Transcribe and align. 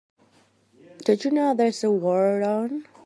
Don't 1.05 1.23
you 1.23 1.29
know 1.29 1.53
there's 1.53 1.83
a 1.83 1.91
war 1.91 2.41
on? 2.41 2.85